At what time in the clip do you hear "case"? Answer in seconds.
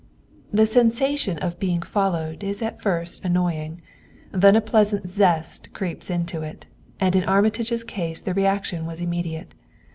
7.83-8.19